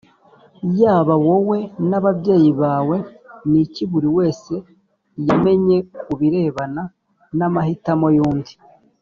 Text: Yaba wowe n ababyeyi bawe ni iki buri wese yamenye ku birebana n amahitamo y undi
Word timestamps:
Yaba 0.79 1.13
wowe 1.25 1.57
n 1.89 1.91
ababyeyi 1.99 2.51
bawe 2.61 2.97
ni 3.49 3.57
iki 3.65 3.83
buri 3.91 4.09
wese 4.17 4.53
yamenye 5.27 5.77
ku 6.03 6.11
birebana 6.19 6.83
n 7.37 7.39
amahitamo 7.47 8.07
y 8.17 8.19
undi 8.29 8.53